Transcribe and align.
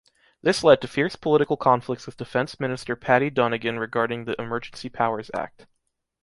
This 0.41 0.63
led 0.63 0.81
to 0.81 0.87
fierce 0.87 1.15
political 1.15 1.57
conflicts 1.57 2.07
with 2.07 2.17
defense 2.17 2.59
minister 2.59 2.95
Paddy 2.95 3.29
Donegan 3.29 3.77
regarding 3.77 4.25
the 4.25 4.35
Emergency 4.41 4.89
Powers 4.89 5.29
Act. 5.31 5.67